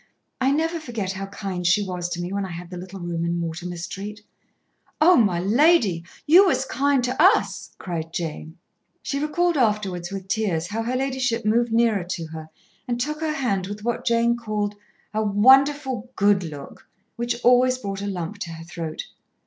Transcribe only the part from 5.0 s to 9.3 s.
my lady, you was kind to us," cried Jane. She